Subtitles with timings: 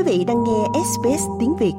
[0.00, 1.72] Quý vị đang nghe SBS tiếng Việt.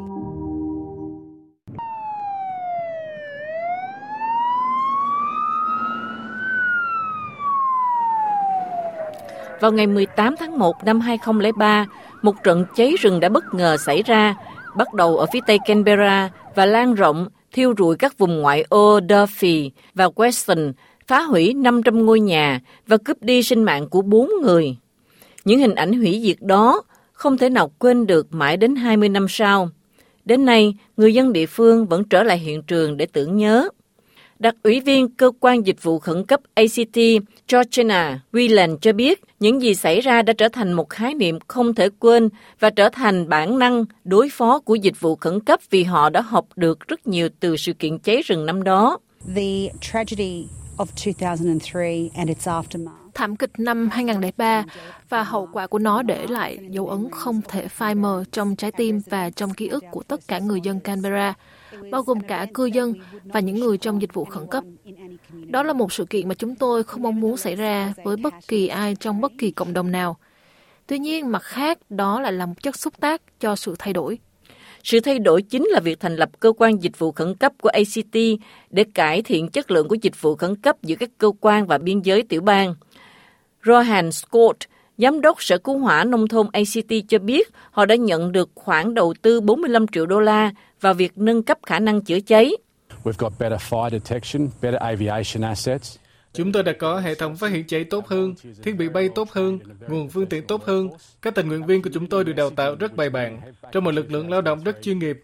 [9.59, 11.85] Vào ngày 18 tháng 1 năm 2003,
[12.21, 14.35] một trận cháy rừng đã bất ngờ xảy ra,
[14.75, 18.99] bắt đầu ở phía tây Canberra và lan rộng, thiêu rụi các vùng ngoại ô
[18.99, 20.73] Duffy và Weston,
[21.07, 24.77] phá hủy 500 ngôi nhà và cướp đi sinh mạng của bốn người.
[25.45, 26.81] Những hình ảnh hủy diệt đó
[27.21, 29.69] không thể nào quên được mãi đến 20 năm sau.
[30.25, 33.69] Đến nay, người dân địa phương vẫn trở lại hiện trường để tưởng nhớ.
[34.39, 36.97] Đặc ủy viên cơ quan dịch vụ khẩn cấp ACT
[37.51, 41.73] Georgina Whelan cho biết những gì xảy ra đã trở thành một khái niệm không
[41.73, 45.83] thể quên và trở thành bản năng đối phó của dịch vụ khẩn cấp vì
[45.83, 48.97] họ đã học được rất nhiều từ sự kiện cháy rừng năm đó.
[49.35, 50.45] The tragedy
[53.13, 54.63] thảm kịch năm 2003
[55.09, 58.71] và hậu quả của nó để lại dấu ấn không thể phai mờ trong trái
[58.71, 61.33] tim và trong ký ức của tất cả người dân Canberra,
[61.91, 64.63] bao gồm cả cư dân và những người trong dịch vụ khẩn cấp.
[65.31, 68.33] Đó là một sự kiện mà chúng tôi không mong muốn xảy ra với bất
[68.47, 70.17] kỳ ai trong bất kỳ cộng đồng nào.
[70.87, 74.19] Tuy nhiên, mặt khác, đó lại là một chất xúc tác cho sự thay đổi.
[74.83, 77.69] Sự thay đổi chính là việc thành lập cơ quan dịch vụ khẩn cấp của
[77.69, 78.17] ACT
[78.69, 81.77] để cải thiện chất lượng của dịch vụ khẩn cấp giữa các cơ quan và
[81.77, 82.75] biên giới tiểu bang.
[83.65, 84.57] Rohan Scott,
[84.97, 88.93] Giám đốc Sở Cứu hỏa Nông thôn ACT cho biết họ đã nhận được khoản
[88.93, 90.51] đầu tư 45 triệu đô la
[90.81, 92.51] vào việc nâng cấp khả năng chữa cháy.
[96.33, 99.31] Chúng tôi đã có hệ thống phát hiện cháy tốt hơn, thiết bị bay tốt
[99.31, 100.89] hơn, nguồn phương tiện tốt hơn.
[101.21, 103.91] Các tình nguyện viên của chúng tôi được đào tạo rất bài bản, trong một
[103.91, 105.19] lực lượng lao động rất chuyên nghiệp.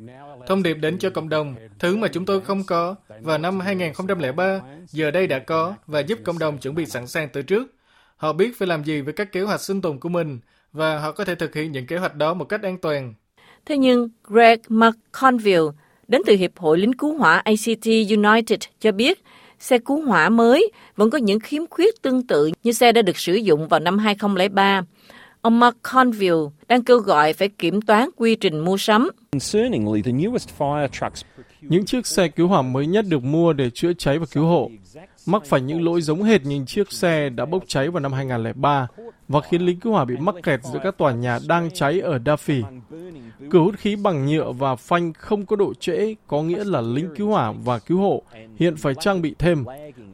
[0.48, 4.62] Thông điệp đến cho cộng đồng, thứ mà chúng tôi không có vào năm 2003,
[4.88, 7.68] giờ đây đã có và giúp cộng đồng chuẩn bị sẵn sàng từ trước.
[8.18, 10.40] Họ biết phải làm gì với các kế hoạch sinh tồn của mình
[10.74, 13.14] và họ có thể thực hiện những kế hoạch đó một cách an toàn.
[13.66, 15.72] Thế nhưng Greg McConville
[16.08, 19.24] đến từ Hiệp hội lính cứu hỏa ACT United cho biết
[19.60, 23.18] xe cứu hỏa mới vẫn có những khiếm khuyết tương tự như xe đã được
[23.18, 24.82] sử dụng vào năm 2003.
[25.42, 29.10] Ông McConville đang kêu gọi phải kiểm toán quy trình mua sắm.
[31.62, 34.72] Những chiếc xe cứu hỏa mới nhất được mua để chữa cháy và cứu hộ
[35.26, 38.88] mắc phải những lỗi giống hệt như chiếc xe đã bốc cháy vào năm 2003
[39.28, 42.18] và khiến lính cứu hỏa bị mắc kẹt giữa các tòa nhà đang cháy ở
[42.18, 42.64] Duffy.
[43.50, 47.10] Cửa hút khí bằng nhựa và phanh không có độ trễ có nghĩa là lính
[47.16, 48.24] cứu hỏa và cứu hộ
[48.56, 49.66] hiện phải trang bị thêm,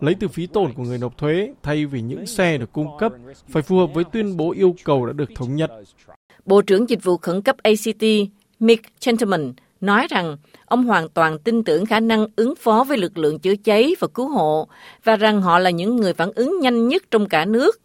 [0.02, 3.14] lấy từ phí tổn của người nộp thuế thay vì những xe được cung cấp,
[3.50, 5.72] phải phù hợp với tuyên bố yêu cầu đã được thống nhất.
[6.46, 8.04] Bộ trưởng Dịch vụ Khẩn cấp ACT
[8.60, 13.18] Mick Gentleman nói rằng ông hoàn toàn tin tưởng khả năng ứng phó với lực
[13.18, 14.68] lượng chữa cháy và cứu hộ
[15.04, 17.80] và rằng họ là những người phản ứng nhanh nhất trong cả nước.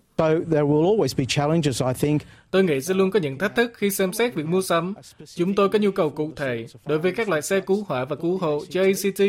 [2.50, 4.94] Tôi nghĩ sẽ luôn có những thách thức khi xem xét việc mua sắm.
[5.34, 8.16] Chúng tôi có nhu cầu cụ thể đối với các loại xe cứu hỏa và
[8.16, 9.20] cứu hộ cho ACT.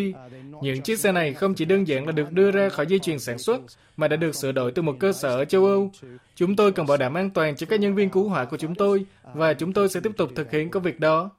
[0.62, 3.20] Những chiếc xe này không chỉ đơn giản là được đưa ra khỏi dây chuyền
[3.20, 3.62] sản xuất,
[3.98, 5.92] mà đã được sửa đổi từ một cơ sở ở châu Âu.
[6.36, 8.76] Chúng tôi cần bảo đảm an toàn cho các nhân viên cứu hỏa của chúng
[8.76, 11.30] tôi, và chúng tôi sẽ tiếp tục thực hiện công việc đó.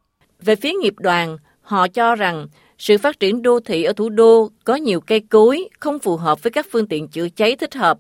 [0.43, 2.47] Về phía nghiệp đoàn, họ cho rằng
[2.78, 6.43] sự phát triển đô thị ở thủ đô có nhiều cây cối không phù hợp
[6.43, 7.99] với các phương tiện chữa cháy thích hợp.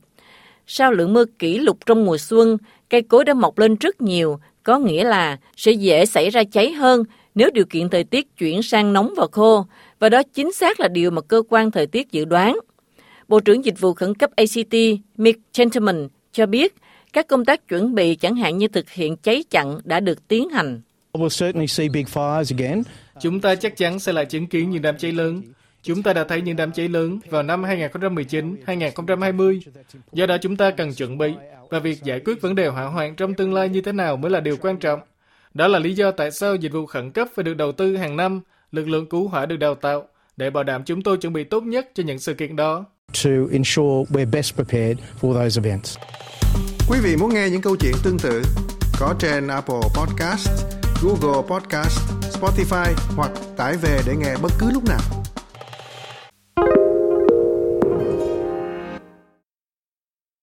[0.72, 2.56] Sau lượng mưa kỷ lục trong mùa xuân,
[2.88, 6.72] cây cối đã mọc lên rất nhiều, có nghĩa là sẽ dễ xảy ra cháy
[6.72, 7.04] hơn
[7.34, 9.66] nếu điều kiện thời tiết chuyển sang nóng và khô,
[9.98, 12.58] và đó chính xác là điều mà cơ quan thời tiết dự đoán.
[13.28, 14.74] Bộ trưởng Dịch vụ Khẩn cấp ACT
[15.16, 16.74] Mick Gentleman cho biết
[17.12, 20.48] các công tác chuẩn bị chẳng hạn như thực hiện cháy chặn đã được tiến
[20.48, 20.80] hành.
[23.20, 25.42] Chúng ta chắc chắn sẽ lại chứng kiến những đám cháy lớn.
[25.82, 29.60] Chúng ta đã thấy những đám cháy lớn vào năm 2019, 2020.
[30.12, 31.34] Do đó chúng ta cần chuẩn bị
[31.70, 34.30] và việc giải quyết vấn đề hỏa hoạn trong tương lai như thế nào mới
[34.30, 35.00] là điều quan trọng.
[35.54, 38.16] Đó là lý do tại sao dịch vụ khẩn cấp phải được đầu tư hàng
[38.16, 38.40] năm,
[38.72, 41.62] lực lượng cứu hỏa được đào tạo để bảo đảm chúng tôi chuẩn bị tốt
[41.62, 42.84] nhất cho những sự kiện đó.
[43.24, 45.98] To ensure we're best prepared for those events.
[46.88, 48.42] Quý vị muốn nghe những câu chuyện tương tự
[49.00, 50.48] có trên Apple Podcast,
[51.02, 51.98] Google Podcast,
[52.40, 55.19] Spotify hoặc tải về để nghe bất cứ lúc nào.